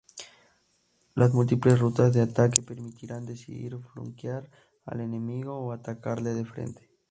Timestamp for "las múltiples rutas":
1.13-2.11